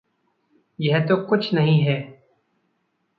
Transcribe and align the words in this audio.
यह 0.79 0.99
तो 0.99 1.17
कुछ 1.25 1.53
नहीं 1.53 1.79
है। 1.79 2.23